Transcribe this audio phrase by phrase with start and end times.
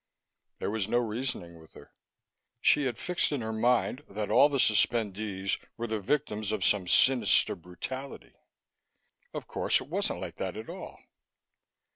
[0.57, 1.93] There was no reasoning with her.
[2.59, 6.87] She had fixed in her mind that all the suspendees were the victims of some
[6.87, 8.33] sinister brutality.
[9.31, 10.97] Of course, it wasn't like that at all.